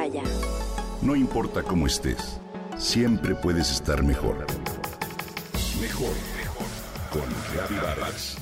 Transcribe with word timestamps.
Himalaya. 0.00 0.22
No 1.02 1.14
importa 1.16 1.62
cómo 1.62 1.86
estés, 1.86 2.40
siempre 2.78 3.34
puedes 3.34 3.70
estar 3.70 4.02
mejor. 4.02 4.46
Mejor, 5.80 6.14
mejor. 6.36 6.66
Con 7.10 7.76
Vargas. 7.82 8.36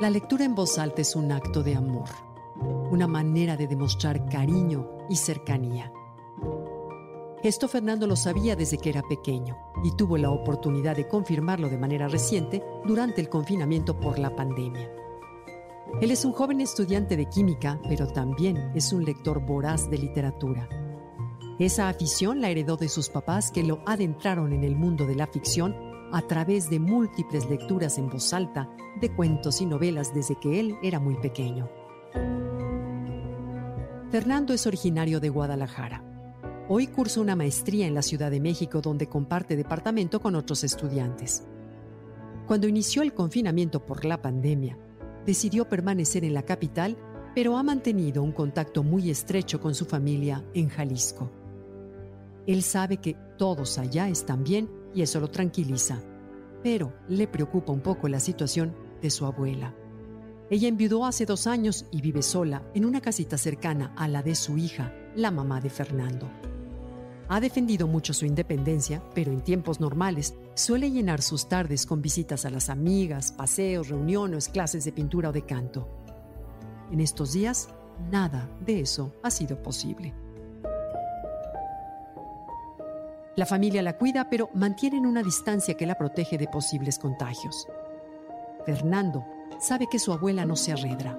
La 0.00 0.10
lectura 0.10 0.44
en 0.44 0.54
voz 0.54 0.78
alta 0.78 1.02
es 1.02 1.16
un 1.16 1.32
acto 1.32 1.62
de 1.62 1.74
amor, 1.74 2.08
una 2.90 3.06
manera 3.06 3.56
de 3.56 3.66
demostrar 3.66 4.26
cariño 4.28 4.88
y 5.08 5.16
cercanía. 5.16 5.92
Esto 7.42 7.68
Fernando 7.68 8.06
lo 8.06 8.16
sabía 8.16 8.56
desde 8.56 8.78
que 8.78 8.90
era 8.90 9.02
pequeño 9.02 9.56
y 9.84 9.92
tuvo 9.92 10.18
la 10.18 10.30
oportunidad 10.30 10.96
de 10.96 11.06
confirmarlo 11.06 11.68
de 11.68 11.78
manera 11.78 12.08
reciente 12.08 12.64
durante 12.84 13.20
el 13.20 13.28
confinamiento 13.28 13.98
por 14.00 14.18
la 14.18 14.34
pandemia. 14.34 14.90
Él 16.00 16.10
es 16.10 16.24
un 16.24 16.32
joven 16.32 16.60
estudiante 16.60 17.16
de 17.16 17.26
química, 17.26 17.80
pero 17.88 18.08
también 18.08 18.72
es 18.74 18.92
un 18.92 19.04
lector 19.04 19.40
voraz 19.40 19.88
de 19.88 19.98
literatura. 19.98 20.68
Esa 21.58 21.88
afición 21.88 22.40
la 22.40 22.50
heredó 22.50 22.76
de 22.76 22.88
sus 22.88 23.08
papás 23.08 23.50
que 23.50 23.64
lo 23.64 23.80
adentraron 23.86 24.52
en 24.52 24.64
el 24.64 24.76
mundo 24.76 25.06
de 25.06 25.14
la 25.14 25.26
ficción 25.26 25.74
a 26.12 26.22
través 26.22 26.70
de 26.70 26.78
múltiples 26.78 27.48
lecturas 27.48 27.98
en 27.98 28.08
voz 28.08 28.32
alta 28.32 28.68
de 29.00 29.14
cuentos 29.14 29.60
y 29.60 29.66
novelas 29.66 30.14
desde 30.14 30.36
que 30.36 30.60
él 30.60 30.76
era 30.82 30.98
muy 30.98 31.16
pequeño. 31.16 31.68
Fernando 34.10 34.54
es 34.54 34.66
originario 34.66 35.20
de 35.20 35.28
Guadalajara. 35.28 36.02
Hoy 36.66 36.86
cursa 36.86 37.20
una 37.20 37.36
maestría 37.36 37.86
en 37.86 37.94
la 37.94 38.00
Ciudad 38.00 38.30
de 38.30 38.40
México 38.40 38.80
donde 38.80 39.06
comparte 39.06 39.54
departamento 39.54 40.18
con 40.18 40.34
otros 40.34 40.64
estudiantes. 40.64 41.44
Cuando 42.46 42.66
inició 42.66 43.02
el 43.02 43.12
confinamiento 43.12 43.84
por 43.84 44.06
la 44.06 44.22
pandemia, 44.22 44.78
decidió 45.26 45.68
permanecer 45.68 46.24
en 46.24 46.32
la 46.32 46.42
capital, 46.42 46.96
pero 47.34 47.58
ha 47.58 47.62
mantenido 47.62 48.22
un 48.22 48.32
contacto 48.32 48.82
muy 48.82 49.10
estrecho 49.10 49.60
con 49.60 49.74
su 49.74 49.84
familia 49.84 50.42
en 50.54 50.70
Jalisco. 50.70 51.30
Él 52.46 52.62
sabe 52.62 52.96
que 52.96 53.14
todos 53.36 53.76
allá 53.76 54.08
están 54.08 54.42
bien 54.42 54.70
y 54.94 55.02
eso 55.02 55.20
lo 55.20 55.28
tranquiliza, 55.28 56.00
pero 56.62 56.94
le 57.08 57.28
preocupa 57.28 57.72
un 57.72 57.80
poco 57.80 58.08
la 58.08 58.20
situación 58.20 58.74
de 59.02 59.10
su 59.10 59.26
abuela. 59.26 59.74
Ella 60.50 60.68
enviudó 60.68 61.04
hace 61.04 61.26
dos 61.26 61.46
años 61.46 61.84
y 61.90 62.00
vive 62.00 62.22
sola 62.22 62.62
en 62.72 62.86
una 62.86 63.02
casita 63.02 63.36
cercana 63.36 63.92
a 63.96 64.08
la 64.08 64.22
de 64.22 64.34
su 64.34 64.56
hija, 64.56 64.94
la 65.14 65.30
mamá 65.30 65.60
de 65.60 65.68
Fernando. 65.68 66.28
Ha 67.28 67.40
defendido 67.40 67.86
mucho 67.86 68.14
su 68.14 68.24
independencia, 68.24 69.02
pero 69.14 69.30
en 69.30 69.42
tiempos 69.42 69.78
normales 69.78 70.34
suele 70.54 70.90
llenar 70.90 71.20
sus 71.20 71.50
tardes 71.50 71.84
con 71.84 72.00
visitas 72.00 72.46
a 72.46 72.50
las 72.50 72.70
amigas, 72.70 73.32
paseos, 73.32 73.88
reuniones, 73.88 74.48
clases 74.48 74.86
de 74.86 74.92
pintura 74.92 75.28
o 75.28 75.32
de 75.32 75.44
canto. 75.44 75.86
En 76.90 77.00
estos 77.00 77.34
días, 77.34 77.68
nada 78.10 78.48
de 78.64 78.80
eso 78.80 79.12
ha 79.22 79.30
sido 79.30 79.60
posible. 79.62 80.14
La 83.36 83.44
familia 83.44 83.82
la 83.82 83.98
cuida, 83.98 84.30
pero 84.30 84.48
mantienen 84.54 85.04
una 85.04 85.22
distancia 85.22 85.74
que 85.74 85.86
la 85.86 85.98
protege 85.98 86.38
de 86.38 86.48
posibles 86.48 86.98
contagios. 86.98 87.68
Fernando 88.64 89.24
sabe 89.58 89.86
que 89.88 89.98
su 89.98 90.12
abuela 90.12 90.44
no 90.44 90.56
se 90.56 90.72
arredra, 90.72 91.18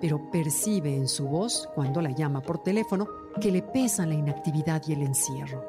pero 0.00 0.30
percibe 0.30 0.96
en 0.96 1.08
su 1.08 1.28
voz, 1.28 1.68
cuando 1.74 2.02
la 2.02 2.10
llama 2.10 2.40
por 2.42 2.58
teléfono, 2.58 3.06
que 3.40 3.52
le 3.52 3.62
pesan 3.62 4.08
la 4.08 4.16
inactividad 4.16 4.82
y 4.86 4.92
el 4.94 5.02
encierro. 5.02 5.64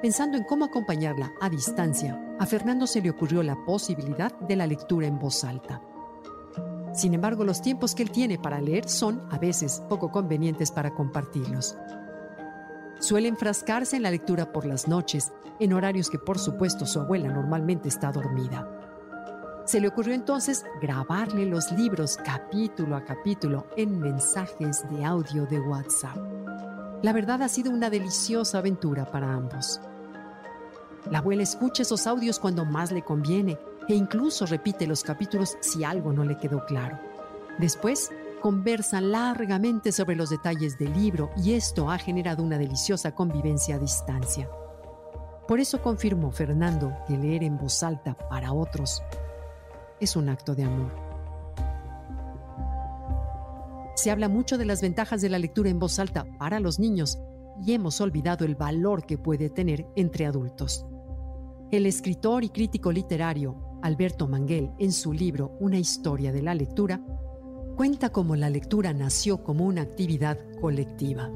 Pensando 0.00 0.36
en 0.36 0.44
cómo 0.44 0.64
acompañarla 0.64 1.32
a 1.40 1.48
distancia, 1.48 2.20
a 2.38 2.46
Fernando 2.46 2.86
se 2.86 3.00
le 3.00 3.10
ocurrió 3.10 3.42
la 3.42 3.64
posibilidad 3.64 4.32
de 4.40 4.56
la 4.56 4.66
lectura 4.66 5.06
en 5.06 5.18
voz 5.18 5.44
alta. 5.44 5.80
Sin 6.92 7.14
embargo, 7.14 7.44
los 7.44 7.62
tiempos 7.62 7.94
que 7.94 8.02
él 8.02 8.10
tiene 8.10 8.38
para 8.38 8.60
leer 8.60 8.88
son, 8.88 9.22
a 9.30 9.38
veces, 9.38 9.82
poco 9.88 10.10
convenientes 10.10 10.70
para 10.70 10.92
compartirlos. 10.92 11.76
Suele 13.00 13.28
enfrascarse 13.28 13.96
en 13.96 14.02
la 14.02 14.10
lectura 14.10 14.52
por 14.52 14.66
las 14.66 14.86
noches, 14.86 15.32
en 15.58 15.72
horarios 15.72 16.10
que 16.10 16.18
por 16.18 16.38
supuesto 16.38 16.86
su 16.86 17.00
abuela 17.00 17.28
normalmente 17.28 17.88
está 17.88 18.12
dormida. 18.12 18.81
Se 19.64 19.80
le 19.80 19.88
ocurrió 19.88 20.12
entonces 20.12 20.64
grabarle 20.80 21.46
los 21.46 21.70
libros 21.70 22.16
capítulo 22.16 22.96
a 22.96 23.04
capítulo 23.04 23.66
en 23.76 24.00
mensajes 24.00 24.84
de 24.90 25.04
audio 25.04 25.46
de 25.46 25.60
WhatsApp. 25.60 26.16
La 27.02 27.12
verdad 27.12 27.42
ha 27.42 27.48
sido 27.48 27.70
una 27.70 27.88
deliciosa 27.88 28.58
aventura 28.58 29.04
para 29.04 29.32
ambos. 29.32 29.80
La 31.10 31.18
abuela 31.18 31.44
escucha 31.44 31.82
esos 31.82 32.08
audios 32.08 32.40
cuando 32.40 32.64
más 32.64 32.90
le 32.90 33.02
conviene 33.02 33.56
e 33.88 33.94
incluso 33.94 34.46
repite 34.46 34.86
los 34.86 35.04
capítulos 35.04 35.56
si 35.60 35.84
algo 35.84 36.12
no 36.12 36.24
le 36.24 36.38
quedó 36.38 36.64
claro. 36.66 36.98
Después 37.58 38.10
conversan 38.40 39.12
largamente 39.12 39.92
sobre 39.92 40.16
los 40.16 40.30
detalles 40.30 40.76
del 40.76 40.92
libro 40.92 41.30
y 41.36 41.52
esto 41.52 41.88
ha 41.88 41.98
generado 41.98 42.42
una 42.42 42.58
deliciosa 42.58 43.14
convivencia 43.14 43.76
a 43.76 43.78
distancia. 43.78 44.48
Por 45.46 45.60
eso 45.60 45.80
confirmó 45.82 46.32
Fernando 46.32 46.92
que 47.06 47.16
leer 47.16 47.44
en 47.44 47.58
voz 47.58 47.82
alta 47.82 48.16
para 48.28 48.52
otros 48.52 49.02
es 50.02 50.16
un 50.16 50.28
acto 50.28 50.54
de 50.54 50.64
amor. 50.64 50.92
Se 53.94 54.10
habla 54.10 54.28
mucho 54.28 54.58
de 54.58 54.64
las 54.64 54.82
ventajas 54.82 55.20
de 55.20 55.28
la 55.28 55.38
lectura 55.38 55.70
en 55.70 55.78
voz 55.78 55.98
alta 55.98 56.26
para 56.38 56.58
los 56.58 56.80
niños 56.80 57.18
y 57.64 57.72
hemos 57.72 58.00
olvidado 58.00 58.44
el 58.44 58.56
valor 58.56 59.06
que 59.06 59.16
puede 59.16 59.48
tener 59.48 59.86
entre 59.94 60.26
adultos. 60.26 60.84
El 61.70 61.86
escritor 61.86 62.42
y 62.42 62.48
crítico 62.48 62.90
literario 62.90 63.78
Alberto 63.82 64.26
Manguel, 64.26 64.72
en 64.78 64.92
su 64.92 65.12
libro 65.12 65.56
Una 65.60 65.78
historia 65.78 66.32
de 66.32 66.42
la 66.42 66.54
lectura, 66.54 67.00
cuenta 67.76 68.10
cómo 68.10 68.34
la 68.34 68.50
lectura 68.50 68.92
nació 68.92 69.44
como 69.44 69.66
una 69.66 69.82
actividad 69.82 70.38
colectiva. 70.60 71.30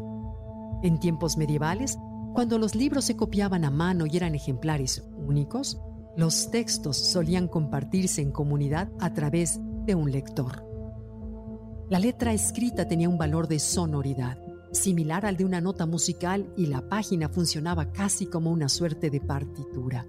En 0.83 0.98
tiempos 0.98 1.37
medievales, 1.37 1.98
cuando 2.34 2.59
los 2.59 2.75
libros 2.75 3.04
se 3.04 3.16
copiaban 3.16 3.65
a 3.65 3.71
mano 3.71 4.06
y 4.06 4.16
eran 4.16 4.34
ejemplares 4.34 5.04
únicos, 5.16 5.81
los 6.16 6.50
textos 6.50 6.97
solían 6.97 7.47
compartirse 7.47 8.22
en 8.22 8.32
comunidad 8.32 8.91
a 9.00 9.12
través 9.12 9.60
de 9.84 9.94
un 9.94 10.10
lector. 10.10 10.65
La 11.88 11.99
letra 11.99 12.32
escrita 12.32 12.88
tenía 12.88 13.09
un 13.09 13.19
valor 13.19 13.47
de 13.49 13.59
sonoridad, 13.59 14.38
similar 14.72 15.27
al 15.27 15.37
de 15.37 15.44
una 15.44 15.60
nota 15.60 15.87
musical 15.87 16.53
y 16.56 16.66
la 16.66 16.88
página 16.88 17.28
funcionaba 17.28 17.93
casi 17.93 18.27
como 18.27 18.50
una 18.50 18.69
suerte 18.69 19.10
de 19.10 19.21
partitura. 19.21 20.06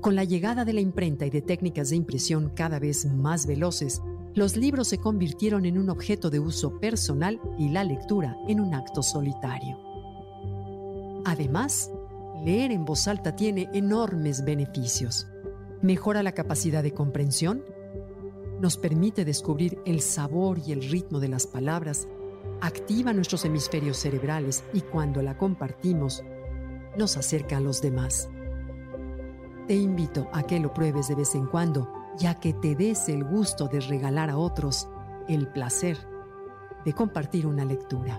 Con 0.00 0.14
la 0.14 0.24
llegada 0.24 0.64
de 0.64 0.72
la 0.72 0.80
imprenta 0.80 1.24
y 1.24 1.30
de 1.30 1.42
técnicas 1.42 1.90
de 1.90 1.96
impresión 1.96 2.50
cada 2.54 2.78
vez 2.78 3.06
más 3.06 3.46
veloces, 3.46 4.02
los 4.34 4.56
libros 4.56 4.88
se 4.88 4.98
convirtieron 4.98 5.64
en 5.64 5.78
un 5.78 5.88
objeto 5.88 6.30
de 6.30 6.38
uso 6.38 6.78
personal 6.78 7.40
y 7.58 7.70
la 7.70 7.84
lectura 7.84 8.36
en 8.46 8.60
un 8.60 8.74
acto 8.74 9.02
solitario. 9.02 9.78
Además, 11.24 11.90
leer 12.44 12.72
en 12.72 12.84
voz 12.84 13.08
alta 13.08 13.36
tiene 13.36 13.68
enormes 13.72 14.44
beneficios. 14.44 15.28
Mejora 15.82 16.22
la 16.22 16.32
capacidad 16.32 16.82
de 16.82 16.92
comprensión, 16.92 17.64
nos 18.60 18.76
permite 18.76 19.24
descubrir 19.24 19.78
el 19.86 20.00
sabor 20.00 20.58
y 20.58 20.72
el 20.72 20.82
ritmo 20.82 21.20
de 21.20 21.28
las 21.28 21.46
palabras, 21.46 22.08
activa 22.60 23.12
nuestros 23.12 23.44
hemisferios 23.44 23.98
cerebrales 23.98 24.64
y 24.72 24.80
cuando 24.80 25.22
la 25.22 25.36
compartimos, 25.36 26.24
nos 26.96 27.16
acerca 27.16 27.58
a 27.58 27.60
los 27.60 27.80
demás. 27.80 28.28
Te 29.68 29.74
invito 29.74 30.28
a 30.32 30.42
que 30.42 30.58
lo 30.58 30.74
pruebes 30.74 31.08
de 31.08 31.14
vez 31.14 31.34
en 31.34 31.46
cuando 31.46 31.88
ya 32.18 32.34
que 32.34 32.52
te 32.52 32.74
des 32.74 33.08
el 33.08 33.24
gusto 33.24 33.68
de 33.68 33.80
regalar 33.80 34.28
a 34.30 34.36
otros 34.36 34.88
el 35.28 35.46
placer 35.48 35.96
de 36.84 36.92
compartir 36.92 37.46
una 37.46 37.64
lectura. 37.64 38.18